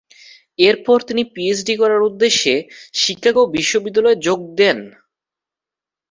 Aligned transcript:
এরপর 0.59 0.97
তিনি 1.01 1.23
পিএইচডি 1.33 1.73
করার 1.77 2.01
উদ্দেশ্যে 2.01 2.53
শিকাগো 2.93 3.43
বিশ্ববিদ্যালয়ে 3.55 4.21
যোগদান 4.21 4.57
দেন। 4.57 4.79